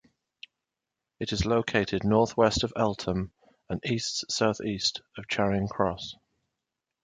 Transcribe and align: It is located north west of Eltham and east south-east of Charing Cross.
It 1.19 1.31
is 1.31 1.45
located 1.45 2.03
north 2.03 2.35
west 2.35 2.63
of 2.63 2.73
Eltham 2.75 3.33
and 3.69 3.85
east 3.85 4.31
south-east 4.31 5.01
of 5.15 5.27
Charing 5.27 5.67
Cross. 5.67 6.15